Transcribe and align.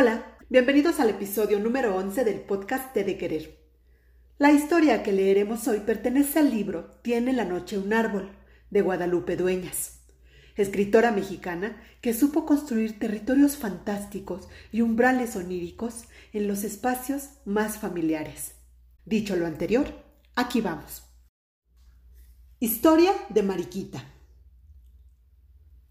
Hola, 0.00 0.38
bienvenidos 0.48 1.00
al 1.00 1.10
episodio 1.10 1.58
número 1.58 1.96
11 1.96 2.22
del 2.22 2.42
podcast 2.42 2.92
Te 2.92 3.02
de 3.02 3.18
Querer. 3.18 3.58
La 4.38 4.52
historia 4.52 5.02
que 5.02 5.10
leeremos 5.10 5.66
hoy 5.66 5.80
pertenece 5.80 6.38
al 6.38 6.52
libro 6.52 7.00
Tiene 7.02 7.32
la 7.32 7.44
noche 7.44 7.78
un 7.78 7.92
árbol, 7.92 8.30
de 8.70 8.80
Guadalupe 8.80 9.34
Dueñas, 9.36 9.98
escritora 10.54 11.10
mexicana 11.10 11.82
que 12.00 12.14
supo 12.14 12.46
construir 12.46 13.00
territorios 13.00 13.56
fantásticos 13.56 14.48
y 14.70 14.82
umbrales 14.82 15.34
oníricos 15.34 16.04
en 16.32 16.46
los 16.46 16.62
espacios 16.62 17.30
más 17.44 17.78
familiares. 17.78 18.54
Dicho 19.04 19.34
lo 19.34 19.46
anterior, 19.48 19.88
aquí 20.36 20.60
vamos. 20.60 21.02
Historia 22.60 23.10
de 23.30 23.42
Mariquita. 23.42 24.04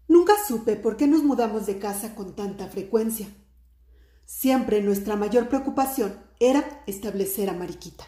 Nunca 0.08 0.32
supe 0.46 0.76
por 0.76 0.96
qué 0.96 1.06
nos 1.06 1.22
mudamos 1.24 1.66
de 1.66 1.78
casa 1.78 2.14
con 2.14 2.34
tanta 2.34 2.68
frecuencia. 2.68 3.26
Siempre 4.28 4.82
nuestra 4.82 5.16
mayor 5.16 5.48
preocupación 5.48 6.14
era 6.38 6.82
establecer 6.86 7.48
a 7.48 7.54
Mariquita. 7.54 8.04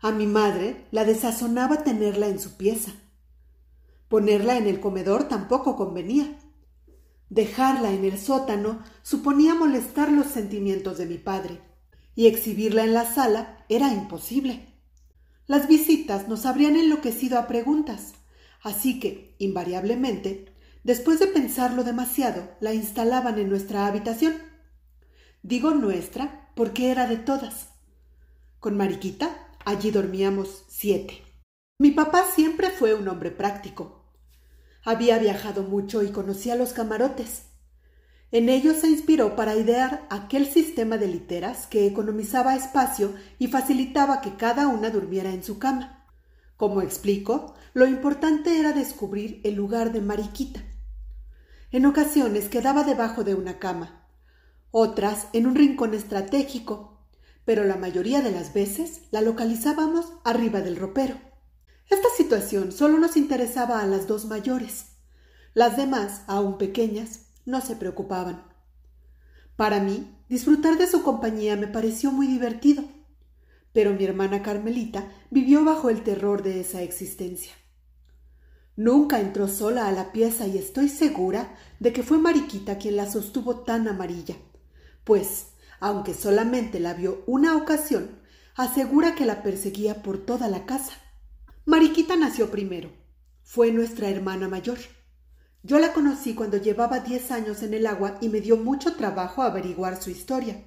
A 0.00 0.10
mi 0.10 0.26
madre 0.26 0.86
la 0.92 1.04
desazonaba 1.04 1.84
tenerla 1.84 2.26
en 2.28 2.40
su 2.40 2.56
pieza. 2.56 2.92
Ponerla 4.08 4.56
en 4.56 4.66
el 4.66 4.80
comedor 4.80 5.28
tampoco 5.28 5.76
convenía. 5.76 6.38
Dejarla 7.28 7.92
en 7.92 8.06
el 8.06 8.18
sótano 8.18 8.82
suponía 9.02 9.54
molestar 9.54 10.10
los 10.10 10.28
sentimientos 10.28 10.96
de 10.96 11.04
mi 11.04 11.18
padre, 11.18 11.60
y 12.14 12.28
exhibirla 12.28 12.84
en 12.84 12.94
la 12.94 13.04
sala 13.04 13.66
era 13.68 13.92
imposible. 13.92 14.72
Las 15.46 15.68
visitas 15.68 16.28
nos 16.28 16.46
habrían 16.46 16.76
enloquecido 16.76 17.38
a 17.38 17.46
preguntas, 17.46 18.14
así 18.62 18.98
que, 19.00 19.36
invariablemente, 19.38 20.46
después 20.82 21.20
de 21.20 21.26
pensarlo 21.26 21.84
demasiado, 21.84 22.48
la 22.60 22.72
instalaban 22.72 23.38
en 23.38 23.50
nuestra 23.50 23.86
habitación 23.86 24.55
Digo 25.48 25.70
nuestra 25.70 26.50
porque 26.56 26.90
era 26.90 27.06
de 27.06 27.18
todas. 27.18 27.68
Con 28.58 28.76
Mariquita 28.76 29.46
allí 29.64 29.92
dormíamos 29.92 30.64
siete. 30.66 31.22
Mi 31.78 31.92
papá 31.92 32.24
siempre 32.34 32.70
fue 32.70 32.94
un 32.94 33.06
hombre 33.06 33.30
práctico. 33.30 34.02
Había 34.82 35.18
viajado 35.20 35.62
mucho 35.62 36.02
y 36.02 36.10
conocía 36.10 36.56
los 36.56 36.72
camarotes. 36.72 37.44
En 38.32 38.48
ellos 38.48 38.78
se 38.78 38.88
inspiró 38.88 39.36
para 39.36 39.54
idear 39.54 40.08
aquel 40.10 40.46
sistema 40.48 40.98
de 40.98 41.06
literas 41.06 41.68
que 41.68 41.86
economizaba 41.86 42.56
espacio 42.56 43.14
y 43.38 43.46
facilitaba 43.46 44.22
que 44.22 44.34
cada 44.34 44.66
una 44.66 44.90
durmiera 44.90 45.30
en 45.30 45.44
su 45.44 45.60
cama. 45.60 46.08
Como 46.56 46.82
explico, 46.82 47.54
lo 47.72 47.86
importante 47.86 48.58
era 48.58 48.72
descubrir 48.72 49.42
el 49.44 49.54
lugar 49.54 49.92
de 49.92 50.00
Mariquita. 50.00 50.64
En 51.70 51.86
ocasiones 51.86 52.48
quedaba 52.48 52.82
debajo 52.82 53.22
de 53.22 53.36
una 53.36 53.60
cama, 53.60 54.05
otras 54.70 55.28
en 55.32 55.46
un 55.46 55.54
rincón 55.54 55.94
estratégico, 55.94 57.00
pero 57.44 57.64
la 57.64 57.76
mayoría 57.76 58.20
de 58.20 58.32
las 58.32 58.52
veces 58.52 59.02
la 59.10 59.20
localizábamos 59.20 60.12
arriba 60.24 60.60
del 60.60 60.76
ropero. 60.76 61.16
Esta 61.88 62.08
situación 62.16 62.72
solo 62.72 62.98
nos 62.98 63.16
interesaba 63.16 63.80
a 63.80 63.86
las 63.86 64.08
dos 64.08 64.24
mayores. 64.26 64.86
Las 65.54 65.76
demás, 65.76 66.22
aún 66.26 66.58
pequeñas, 66.58 67.26
no 67.44 67.60
se 67.60 67.76
preocupaban. 67.76 68.44
Para 69.54 69.80
mí, 69.80 70.14
disfrutar 70.28 70.76
de 70.76 70.86
su 70.86 71.02
compañía 71.02 71.56
me 71.56 71.68
pareció 71.68 72.10
muy 72.10 72.26
divertido, 72.26 72.84
pero 73.72 73.94
mi 73.94 74.04
hermana 74.04 74.42
Carmelita 74.42 75.06
vivió 75.30 75.64
bajo 75.64 75.88
el 75.88 76.02
terror 76.02 76.42
de 76.42 76.60
esa 76.60 76.82
existencia. 76.82 77.52
Nunca 78.74 79.20
entró 79.20 79.48
sola 79.48 79.86
a 79.88 79.92
la 79.92 80.12
pieza 80.12 80.46
y 80.46 80.58
estoy 80.58 80.88
segura 80.88 81.54
de 81.80 81.92
que 81.92 82.02
fue 82.02 82.18
Mariquita 82.18 82.76
quien 82.76 82.96
la 82.96 83.10
sostuvo 83.10 83.60
tan 83.60 83.88
amarilla, 83.88 84.36
pues, 85.06 85.52
aunque 85.78 86.14
solamente 86.14 86.80
la 86.80 86.92
vio 86.92 87.22
una 87.26 87.56
ocasión, 87.56 88.18
asegura 88.56 89.14
que 89.14 89.24
la 89.24 89.44
perseguía 89.44 90.02
por 90.02 90.18
toda 90.18 90.48
la 90.48 90.66
casa. 90.66 90.94
Mariquita 91.64 92.16
nació 92.16 92.50
primero. 92.50 92.90
Fue 93.44 93.70
nuestra 93.70 94.08
hermana 94.08 94.48
mayor. 94.48 94.78
Yo 95.62 95.78
la 95.78 95.92
conocí 95.92 96.34
cuando 96.34 96.56
llevaba 96.56 96.98
diez 96.98 97.30
años 97.30 97.62
en 97.62 97.74
el 97.74 97.86
agua 97.86 98.18
y 98.20 98.28
me 98.28 98.40
dio 98.40 98.56
mucho 98.56 98.96
trabajo 98.96 99.42
averiguar 99.42 100.02
su 100.02 100.10
historia. 100.10 100.64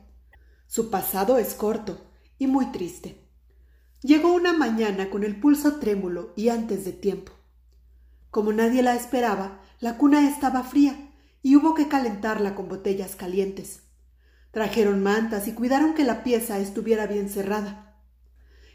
Su 0.67 0.89
pasado 0.89 1.37
es 1.37 1.53
corto 1.53 2.09
y 2.37 2.47
muy 2.47 2.67
triste. 2.71 3.27
Llegó 4.01 4.33
una 4.33 4.53
mañana 4.53 5.09
con 5.09 5.25
el 5.25 5.37
pulso 5.37 5.79
trémulo 5.79 6.31
y 6.37 6.47
antes 6.47 6.85
de 6.85 6.93
tiempo. 6.93 7.33
Como 8.31 8.53
nadie 8.53 8.83
la 8.83 8.95
esperaba, 8.95 9.59
la 9.81 9.97
cuna 9.97 10.29
estaba 10.29 10.63
fría 10.63 11.11
y 11.41 11.57
hubo 11.57 11.75
que 11.75 11.89
calentarla 11.89 12.55
con 12.55 12.69
botellas 12.69 13.17
calientes. 13.17 13.88
Trajeron 14.51 15.03
mantas 15.03 15.47
y 15.47 15.53
cuidaron 15.53 15.93
que 15.93 16.03
la 16.03 16.23
pieza 16.23 16.59
estuviera 16.59 17.07
bien 17.07 17.29
cerrada. 17.29 18.01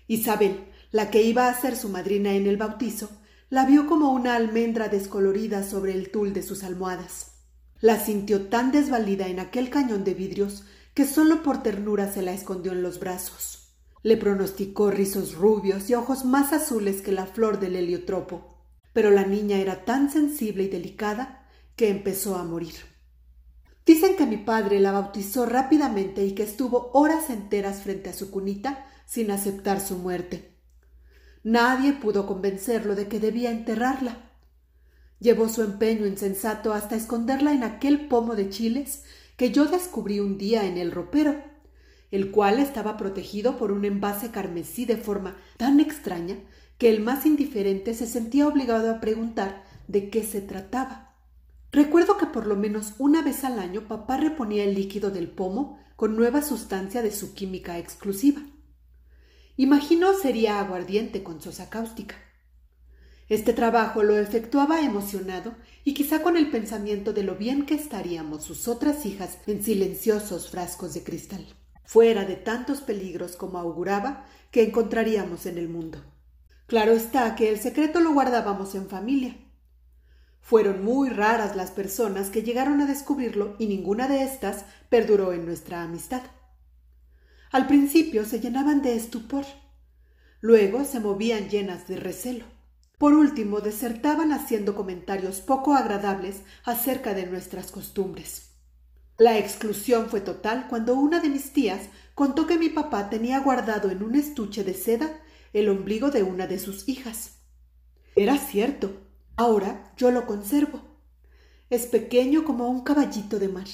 Isabel, 0.07 0.67
la 0.93 1.11
que 1.11 1.23
iba 1.23 1.49
a 1.49 1.61
ser 1.61 1.77
su 1.77 1.89
madrina 1.89 2.33
en 2.33 2.47
el 2.47 2.57
bautizo, 2.57 3.11
la 3.51 3.65
vio 3.65 3.87
como 3.87 4.13
una 4.13 4.37
almendra 4.37 4.89
descolorida 4.89 5.63
sobre 5.63 5.93
el 5.93 6.11
tul 6.11 6.33
de 6.33 6.43
sus 6.43 6.63
almohadas. 6.63 7.33
La 7.81 7.99
sintió 7.99 8.47
tan 8.47 8.73
desvalida 8.73 9.27
en 9.29 9.41
aquel 9.41 9.71
cañón 9.71 10.05
de 10.05 10.15
vidrios 10.15 10.65
que 10.95 11.07
solo 11.07 11.43
por 11.43 11.63
ternura 11.63 12.11
se 12.13 12.23
la 12.23 12.33
escondió 12.33 12.73
en 12.73 12.83
los 12.83 13.01
brazos. 13.01 13.75
Le 14.03 14.17
pronosticó 14.17 14.91
rizos 14.91 15.35
rubios 15.35 15.91
y 15.91 15.95
ojos 15.95 16.25
más 16.25 16.53
azules 16.53 17.03
que 17.03 17.13
la 17.13 17.27
flor 17.27 17.59
del 17.59 17.77
heliotropo. 17.77 18.59
Pero 18.93 19.11
la 19.11 19.25
niña 19.25 19.59
era 19.59 19.85
tan 19.85 20.11
sensible 20.11 20.65
y 20.65 20.69
delicada 20.69 21.49
que 21.75 21.89
empezó 21.89 22.37
a 22.37 22.45
morir. 22.45 22.94
Dicen 23.87 24.17
que 24.17 24.27
mi 24.27 24.39
padre 24.39 24.81
la 24.81 24.93
bautizó 24.93 25.45
rápidamente 25.45 26.25
y 26.25 26.33
que 26.33 26.43
estuvo 26.43 26.91
horas 26.95 27.29
enteras 27.29 27.83
frente 27.83 28.11
a 28.11 28.15
su 28.15 28.31
cunita 28.31 28.87
sin 29.07 29.31
aceptar 29.31 29.81
su 29.81 29.99
muerte. 29.99 30.55
Nadie 31.43 31.93
pudo 31.93 32.27
convencerlo 32.27 32.95
de 32.95 33.09
que 33.09 33.21
debía 33.21 33.51
enterrarla. 33.51 34.31
Llevó 35.21 35.51
su 35.51 35.63
empeño 35.63 36.07
insensato 36.07 36.73
hasta 36.73 36.97
esconderla 36.97 37.53
en 37.53 37.63
aquel 37.63 38.09
pomo 38.09 38.35
de 38.35 38.49
chiles 38.49 39.05
que 39.37 39.51
yo 39.51 39.67
descubrí 39.67 40.21
un 40.21 40.39
día 40.39 40.65
en 40.65 40.79
el 40.79 40.91
ropero, 40.91 41.37
el 42.11 42.31
cual 42.31 42.61
estaba 42.61 42.97
protegido 42.97 43.59
por 43.59 43.73
un 43.73 43.85
envase 43.85 44.31
carmesí 44.31 44.87
de 44.87 44.97
forma 44.97 45.37
tan 45.59 45.81
extraña 45.81 46.39
que 46.79 46.89
el 46.89 47.01
más 47.01 47.27
indiferente 47.27 47.93
se 47.93 48.07
sentía 48.07 48.49
obligado 48.49 48.91
a 48.91 49.01
preguntar 49.01 49.65
de 49.89 50.09
qué 50.09 50.23
se 50.23 50.41
trataba. 50.41 51.04
Recuerdo 51.75 52.19
que 52.19 52.27
por 52.27 52.47
lo 52.47 52.55
menos 52.55 52.95
una 52.99 53.21
vez 53.21 53.43
al 53.43 53.59
año 53.59 53.89
papá 53.89 54.17
reponía 54.17 54.63
el 54.63 54.77
líquido 54.77 55.11
del 55.11 55.27
pomo 55.27 55.81
con 55.97 56.15
nueva 56.15 56.41
sustancia 56.41 57.03
de 57.03 57.11
su 57.11 57.35
química 57.35 57.81
exclusiva. 57.81 58.43
Imagino 59.57 60.15
sería 60.15 60.61
aguardiente 60.61 61.25
con 61.25 61.43
sosa 61.43 61.71
cáustica. 61.71 62.15
Este 63.29 63.53
trabajo 63.53 64.05
lo 64.05 64.17
efectuaba 64.17 64.83
emocionado 64.83 65.57
y 65.83 65.95
quizá 65.95 66.23
con 66.23 66.37
el 66.37 66.49
pensamiento 66.49 67.13
de 67.13 67.25
lo 67.25 67.35
bien 67.35 67.67
que 67.67 67.75
estaríamos 67.75 68.45
sus 68.45 68.69
otras 68.69 69.05
hijas 69.05 69.39
en 69.49 69.65
silenciosos 69.65 70.51
frascos 70.51 70.95
de 70.95 71.03
cristal, 71.03 71.45
fuera 71.83 72.25
de 72.25 72.37
tantos 72.37 72.83
peligros 72.83 73.35
como 73.35 73.59
auguraba 73.59 74.27
que 74.53 74.63
encontraríamos 74.63 75.45
en 75.47 75.59
el 75.59 75.69
mundo. 75.69 75.99
Claro 76.69 76.93
está 76.93 77.35
que 77.35 77.51
el 77.51 77.59
secreto 77.59 77.99
lo 77.99 78.13
guardábamos 78.13 78.77
en 78.77 78.89
familia, 78.89 79.37
fueron 80.45 80.85
muy 80.85 81.09
raras 81.09 81.57
las 81.57 81.71
personas 81.71 82.29
que 82.29 82.43
llegaron 82.43 82.83
a 82.83 82.87
descubrirlo 82.87 83.57
y 83.59 83.67
ninguna 83.67 84.09
de 84.09 84.23
éstas 84.23 84.67
perduró 84.91 85.33
en 85.33 85.47
nuestra 85.47 85.83
amistad. 85.83 86.21
Al 87.51 87.67
principio 87.67 88.27
se 88.27 88.41
llenaban 88.41 88.83
de 88.83 88.95
estupor, 88.95 89.47
luego 90.43 90.85
se 90.85 91.01
movían 91.01 91.49
llenas 91.49 91.89
de 91.89 91.97
recelo. 91.97 92.45
Por 92.99 93.15
último, 93.15 93.61
desertaban 93.61 94.33
haciendo 94.33 94.75
comentarios 94.75 95.41
poco 95.41 95.75
agradables 95.75 96.43
acerca 96.65 97.15
de 97.15 97.27
nuestras 97.27 97.73
costumbres. 97.73 98.51
La 99.17 99.39
exclusión 99.39 100.11
fue 100.11 100.21
total 100.21 100.67
cuando 100.69 100.95
una 100.95 101.21
de 101.21 101.31
mis 101.31 101.55
tías 101.55 101.89
contó 102.15 102.47
que 102.47 102.59
mi 102.59 102.69
papá 102.69 103.09
tenía 103.09 103.41
guardado 103.41 103.89
en 103.89 104.03
un 104.03 104.15
estuche 104.15 104.63
de 104.63 104.75
seda 104.75 105.21
el 105.55 105.71
ombligo 105.71 106.11
de 106.11 106.23
una 106.23 106.47
de 106.47 106.59
sus 106.59 106.87
hijas. 106.87 107.39
Era 108.15 108.37
cierto, 108.37 109.04
Ahora 109.37 109.93
yo 109.97 110.11
lo 110.11 110.27
conservo. 110.27 110.81
Es 111.71 111.87
pequeño 111.87 112.45
como 112.45 112.69
un 112.69 112.85
caballito 112.85 113.39
de 113.39 113.49
mar. 113.49 113.67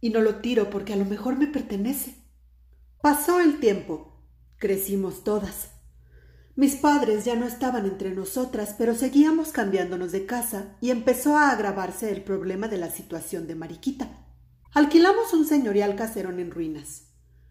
Y 0.00 0.10
no 0.10 0.20
lo 0.20 0.36
tiro 0.36 0.70
porque 0.70 0.92
a 0.92 0.96
lo 0.96 1.04
mejor 1.04 1.36
me 1.36 1.46
pertenece. 1.46 2.16
Pasó 3.00 3.40
el 3.40 3.60
tiempo. 3.60 4.22
Crecimos 4.56 5.24
todas. 5.24 5.70
Mis 6.56 6.76
padres 6.76 7.24
ya 7.24 7.34
no 7.34 7.46
estaban 7.46 7.84
entre 7.84 8.14
nosotras, 8.14 8.74
pero 8.78 8.94
seguíamos 8.94 9.50
cambiándonos 9.50 10.12
de 10.12 10.24
casa 10.24 10.76
y 10.80 10.90
empezó 10.90 11.36
a 11.36 11.50
agravarse 11.50 12.12
el 12.12 12.22
problema 12.22 12.68
de 12.68 12.78
la 12.78 12.90
situación 12.90 13.46
de 13.48 13.56
Mariquita. 13.56 14.08
Alquilamos 14.72 15.32
un 15.32 15.46
señorial 15.46 15.96
caserón 15.96 16.38
en 16.38 16.50
ruinas. 16.50 17.08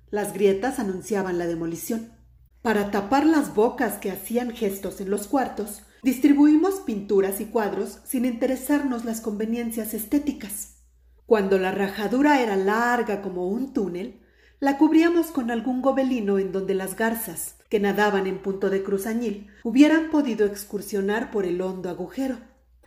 Las 0.10 0.34
grietas 0.34 0.80
anunciaban 0.80 1.38
la 1.38 1.48
demolición. 1.48 2.14
Para 2.62 2.92
tapar 2.92 3.26
las 3.26 3.54
bocas 3.54 3.96
que 3.96 4.12
hacían 4.12 4.52
gestos 4.52 5.02
en 5.02 5.10
los 5.10 5.28
cuartos, 5.28 5.84
Distribuimos 6.04 6.82
pinturas 6.82 7.40
y 7.40 7.46
cuadros 7.46 8.00
sin 8.04 8.26
interesarnos 8.26 9.06
las 9.06 9.22
conveniencias 9.22 9.94
estéticas. 9.94 10.84
Cuando 11.26 11.58
la 11.58 11.72
rajadura 11.72 12.42
era 12.42 12.58
larga 12.58 13.22
como 13.22 13.48
un 13.48 13.72
túnel, 13.72 14.20
la 14.60 14.78
cubríamos 14.78 15.28
con 15.28 15.50
algún 15.50 15.82
gobelino 15.82 16.40
en 16.40 16.52
donde 16.52 16.74
las 16.74 16.98
garzas, 16.98 17.56
que 17.70 17.80
nadaban 17.80 18.28
en 18.28 18.42
punto 18.42 18.70
de 18.70 18.84
cruzañil, 18.84 19.48
hubieran 19.64 20.10
podido 20.10 20.46
excursionar 20.46 21.32
por 21.32 21.46
el 21.46 21.62
hondo 21.62 21.90
agujero. 21.90 22.38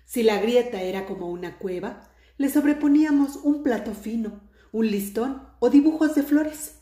Si 0.05 0.23
la 0.23 0.39
grieta 0.39 0.83
era 0.83 1.07
como 1.07 1.31
una 1.31 1.57
cueva, 1.57 2.11
le 2.37 2.51
sobreponíamos 2.51 3.37
un 3.37 3.63
plato 3.63 3.95
fino, 3.95 4.43
un 4.73 4.91
listón 4.91 5.43
o 5.59 5.71
dibujos 5.71 6.15
de 6.15 6.23
flores. 6.23 6.81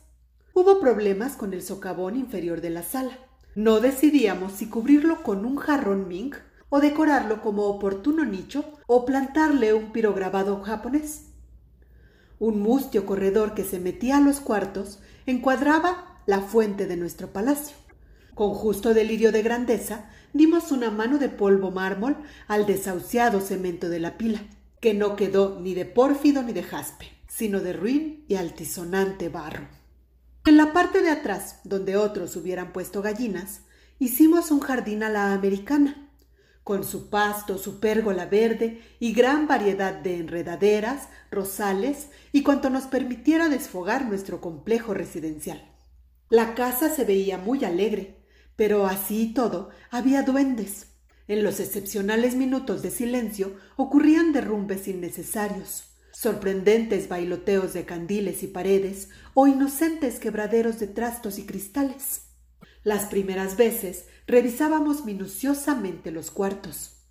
Hubo 0.53 0.81
problemas 0.81 1.37
con 1.37 1.53
el 1.53 1.61
socavón 1.61 2.17
inferior 2.17 2.59
de 2.59 2.71
la 2.71 2.83
sala. 2.83 3.19
No 3.55 3.79
decidíamos 3.79 4.51
si 4.51 4.67
cubrirlo 4.67 5.23
con 5.23 5.45
un 5.45 5.55
jarrón 5.55 6.09
mink 6.09 6.35
o 6.67 6.81
decorarlo 6.81 7.41
como 7.41 7.63
oportuno 7.63 8.25
nicho 8.25 8.65
o 8.85 9.05
plantarle 9.05 9.73
un 9.73 9.93
pirograbado 9.93 10.61
japonés. 10.61 11.27
Un 12.37 12.59
mustio 12.59 13.05
corredor 13.05 13.53
que 13.53 13.63
se 13.63 13.79
metía 13.79 14.17
a 14.17 14.21
los 14.21 14.41
cuartos 14.41 14.99
encuadraba 15.25 16.19
la 16.25 16.41
fuente 16.41 16.85
de 16.85 16.97
nuestro 16.97 17.31
palacio. 17.31 17.77
Con 18.33 18.49
justo 18.49 18.93
delirio 18.93 19.31
de 19.31 19.41
grandeza, 19.41 20.09
dimos 20.33 20.73
una 20.73 20.91
mano 20.91 21.17
de 21.17 21.29
polvo 21.29 21.71
mármol 21.71 22.17
al 22.49 22.65
desahuciado 22.65 23.39
cemento 23.39 23.87
de 23.87 23.99
la 24.01 24.17
pila, 24.17 24.41
que 24.81 24.93
no 24.93 25.15
quedó 25.15 25.61
ni 25.61 25.73
de 25.73 25.85
pórfido 25.85 26.43
ni 26.43 26.51
de 26.51 26.63
jaspe, 26.63 27.07
sino 27.29 27.61
de 27.61 27.71
ruin 27.71 28.25
y 28.27 28.35
altisonante 28.35 29.29
barro. 29.29 29.84
En 30.47 30.57
la 30.57 30.73
parte 30.73 31.01
de 31.01 31.09
atrás, 31.09 31.59
donde 31.63 31.97
otros 31.97 32.35
hubieran 32.35 32.71
puesto 32.71 33.01
gallinas, 33.01 33.61
hicimos 33.97 34.51
un 34.51 34.59
jardín 34.59 35.01
a 35.01 35.09
la 35.09 35.33
americana, 35.33 36.11
con 36.63 36.83
su 36.83 37.09
pasto, 37.09 37.57
su 37.57 37.79
pérgola 37.79 38.27
verde 38.27 38.79
y 38.99 39.13
gran 39.13 39.47
variedad 39.47 39.95
de 39.95 40.17
enredaderas, 40.17 41.09
rosales 41.31 42.09
y 42.31 42.43
cuanto 42.43 42.69
nos 42.69 42.83
permitiera 42.83 43.49
desfogar 43.49 44.05
nuestro 44.05 44.39
complejo 44.39 44.93
residencial. 44.93 45.67
La 46.29 46.53
casa 46.53 46.91
se 46.91 47.05
veía 47.05 47.39
muy 47.39 47.65
alegre, 47.65 48.23
pero 48.55 48.85
así 48.85 49.23
y 49.23 49.33
todo 49.33 49.71
había 49.89 50.21
duendes. 50.21 50.91
En 51.27 51.43
los 51.43 51.59
excepcionales 51.59 52.35
minutos 52.35 52.83
de 52.83 52.91
silencio 52.91 53.55
ocurrían 53.77 54.31
derrumbes 54.31 54.87
innecesarios 54.87 55.94
sorprendentes 56.15 57.09
bailoteos 57.09 57.73
de 57.73 57.83
candiles 57.83 58.41
y 58.41 58.47
paredes 58.47 59.09
o 59.33 59.47
inocentes 59.47 60.17
quebraderos 60.19 60.79
de 60.79 60.87
trastos 60.87 61.37
y 61.37 61.45
cristales. 61.45 62.27
Las 62.83 63.05
primeras 63.07 63.57
veces 63.57 64.05
revisábamos 64.25 65.03
minuciosamente 65.03 66.11
los 66.11 66.31
cuartos. 66.31 67.01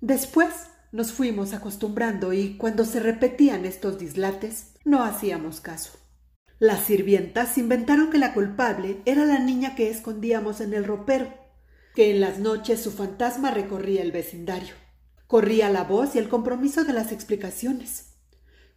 Después 0.00 0.48
nos 0.90 1.12
fuimos 1.12 1.52
acostumbrando 1.52 2.32
y 2.32 2.56
cuando 2.56 2.86
se 2.86 3.00
repetían 3.00 3.66
estos 3.66 3.98
dislates 3.98 4.72
no 4.84 5.04
hacíamos 5.04 5.60
caso. 5.60 5.98
Las 6.58 6.84
sirvientas 6.84 7.58
inventaron 7.58 8.10
que 8.10 8.18
la 8.18 8.32
culpable 8.32 9.02
era 9.04 9.26
la 9.26 9.38
niña 9.38 9.74
que 9.74 9.90
escondíamos 9.90 10.62
en 10.62 10.72
el 10.72 10.84
ropero, 10.84 11.32
que 11.94 12.10
en 12.10 12.20
las 12.20 12.38
noches 12.38 12.82
su 12.82 12.90
fantasma 12.90 13.50
recorría 13.50 14.02
el 14.02 14.12
vecindario. 14.12 14.74
Corría 15.26 15.68
la 15.68 15.84
voz 15.84 16.14
y 16.14 16.18
el 16.18 16.28
compromiso 16.28 16.84
de 16.84 16.94
las 16.94 17.12
explicaciones. 17.12 18.09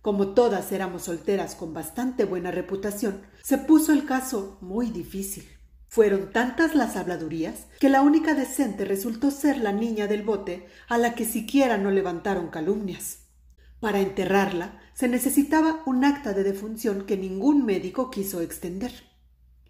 Como 0.03 0.33
todas 0.33 0.73
éramos 0.73 1.03
solteras 1.03 1.55
con 1.55 1.73
bastante 1.73 2.25
buena 2.25 2.51
reputación, 2.51 3.21
se 3.41 3.57
puso 3.57 3.93
el 3.93 4.05
caso 4.05 4.57
muy 4.59 4.87
difícil. 4.87 5.47
Fueron 5.87 6.33
tantas 6.33 6.75
las 6.75 6.97
habladurías 6.97 7.67
que 7.79 7.87
la 7.87 8.01
única 8.01 8.33
decente 8.33 8.83
resultó 8.83 9.31
ser 9.31 9.59
la 9.59 9.71
niña 9.71 10.07
del 10.07 10.23
bote 10.23 10.67
a 10.89 10.97
la 10.97 11.15
que 11.15 11.23
siquiera 11.23 11.77
no 11.77 11.89
levantaron 11.89 12.49
calumnias. 12.49 13.19
Para 13.79 14.01
enterrarla 14.01 14.77
se 14.93 15.07
necesitaba 15.07 15.81
un 15.85 16.03
acta 16.03 16.33
de 16.33 16.43
defunción 16.43 17.05
que 17.05 17.15
ningún 17.15 17.65
médico 17.65 18.11
quiso 18.11 18.41
extender. 18.41 18.91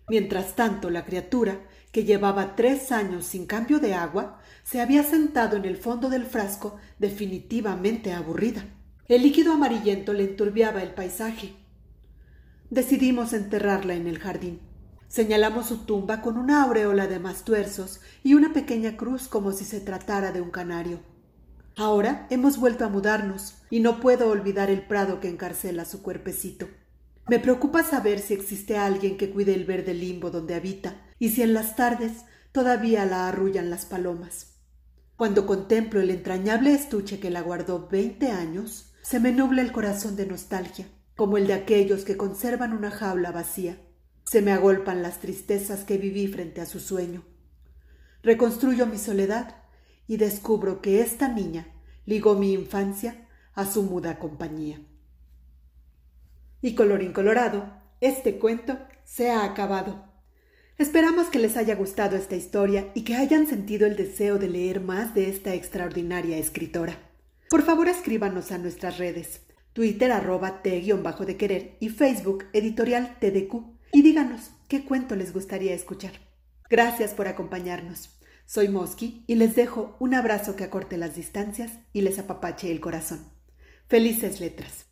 Mientras 0.09 0.55
tanto, 0.55 0.89
la 0.89 1.05
criatura, 1.05 1.59
que 1.91 2.05
llevaba 2.05 2.55
tres 2.55 2.91
años 2.91 3.25
sin 3.27 3.45
cambio 3.45 3.77
de 3.77 3.93
agua, 3.93 4.39
se 4.63 4.81
había 4.81 5.03
sentado 5.03 5.57
en 5.57 5.65
el 5.65 5.77
fondo 5.77 6.09
del 6.09 6.25
frasco 6.25 6.77
definitivamente 6.97 8.13
aburrida. 8.13 8.65
El 9.09 9.23
líquido 9.23 9.51
amarillento 9.51 10.13
le 10.13 10.23
enturbiaba 10.23 10.81
el 10.81 10.93
paisaje. 10.93 11.53
Decidimos 12.69 13.33
enterrarla 13.33 13.95
en 13.95 14.07
el 14.07 14.17
jardín. 14.17 14.61
Señalamos 15.09 15.67
su 15.67 15.79
tumba 15.79 16.21
con 16.21 16.37
una 16.37 16.63
aureola 16.63 17.07
de 17.07 17.19
mastuerzos 17.19 17.99
y 18.23 18.33
una 18.33 18.53
pequeña 18.53 18.95
cruz 18.95 19.27
como 19.27 19.51
si 19.51 19.65
se 19.65 19.81
tratara 19.81 20.31
de 20.31 20.39
un 20.39 20.51
canario. 20.51 21.01
Ahora 21.75 22.27
hemos 22.29 22.57
vuelto 22.57 22.85
a 22.85 22.89
mudarnos 22.89 23.55
y 23.69 23.81
no 23.81 23.99
puedo 23.99 24.29
olvidar 24.29 24.69
el 24.69 24.87
prado 24.87 25.19
que 25.19 25.27
encarcela 25.27 25.83
su 25.83 26.01
cuerpecito. 26.01 26.69
Me 27.27 27.39
preocupa 27.39 27.83
saber 27.83 28.19
si 28.19 28.33
existe 28.33 28.77
alguien 28.77 29.17
que 29.17 29.31
cuide 29.31 29.53
el 29.53 29.65
verde 29.65 29.93
limbo 29.93 30.31
donde 30.31 30.55
habita 30.55 30.95
y 31.19 31.29
si 31.29 31.41
en 31.41 31.53
las 31.53 31.75
tardes 31.75 32.23
todavía 32.53 33.05
la 33.05 33.27
arrullan 33.27 33.69
las 33.69 33.85
palomas. 33.85 34.53
Cuando 35.17 35.45
contemplo 35.45 35.99
el 35.99 36.09
entrañable 36.09 36.73
estuche 36.73 37.19
que 37.19 37.29
la 37.29 37.41
guardó 37.41 37.89
veinte 37.89 38.31
años, 38.31 38.92
se 39.03 39.19
me 39.19 39.33
nubla 39.33 39.61
el 39.61 39.73
corazón 39.73 40.15
de 40.15 40.25
nostalgia, 40.25 40.87
como 41.17 41.37
el 41.37 41.45
de 41.45 41.53
aquellos 41.53 42.05
que 42.05 42.15
conservan 42.15 42.71
una 42.71 42.89
jaula 42.89 43.33
vacía. 43.33 43.77
Se 44.23 44.41
me 44.41 44.53
agolpan 44.53 45.01
las 45.01 45.19
tristezas 45.19 45.83
que 45.83 45.97
viví 45.97 46.27
frente 46.27 46.61
a 46.61 46.65
su 46.65 46.79
sueño. 46.79 47.25
Reconstruyo 48.23 48.85
mi 48.85 48.97
soledad 48.97 49.57
y 50.07 50.15
descubro 50.15 50.81
que 50.81 51.01
esta 51.01 51.27
niña 51.27 51.67
ligó 52.05 52.35
mi 52.35 52.53
infancia 52.53 53.27
a 53.53 53.65
su 53.65 53.83
muda 53.83 54.19
compañía. 54.19 54.79
Y 56.61 56.73
colorín 56.73 57.11
colorado, 57.11 57.73
este 57.99 58.39
cuento 58.39 58.79
se 59.03 59.29
ha 59.29 59.43
acabado. 59.43 60.05
Esperamos 60.77 61.27
que 61.27 61.39
les 61.39 61.57
haya 61.57 61.75
gustado 61.75 62.15
esta 62.15 62.37
historia 62.37 62.89
y 62.95 63.03
que 63.03 63.15
hayan 63.15 63.47
sentido 63.47 63.85
el 63.85 63.97
deseo 63.97 64.39
de 64.39 64.47
leer 64.47 64.79
más 64.79 65.13
de 65.13 65.29
esta 65.29 65.53
extraordinaria 65.53 66.37
escritora. 66.37 67.12
Por 67.53 67.61
favor 67.61 67.87
escríbanos 67.87 68.51
a 68.51 68.57
nuestras 68.57 68.97
redes, 68.97 69.41
Twitter 69.73 70.11
arroba 70.11 70.63
t-bajo 70.63 71.23
de 71.23 71.37
querer 71.37 71.77
y 71.79 71.89
Facebook 71.89 72.45
editorial 72.51 73.19
TDQ 73.19 73.53
y 73.91 74.01
díganos 74.01 74.49
qué 74.67 74.83
cuento 74.83 75.15
les 75.15 75.33
gustaría 75.33 75.75
escuchar. 75.75 76.13
Gracias 76.67 77.13
por 77.13 77.27
acompañarnos. 77.27 78.09
Soy 78.47 78.69
Mosky 78.69 79.23
y 79.27 79.35
les 79.35 79.55
dejo 79.55 79.95
un 79.99 80.15
abrazo 80.15 80.55
que 80.55 80.63
acorte 80.63 80.97
las 80.97 81.15
distancias 81.15 81.73
y 81.93 82.01
les 82.01 82.17
apapache 82.17 82.71
el 82.71 82.79
corazón. 82.79 83.31
Felices 83.87 84.39
letras. 84.39 84.87